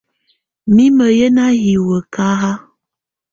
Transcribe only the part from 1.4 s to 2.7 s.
hiwǝ́ kahá.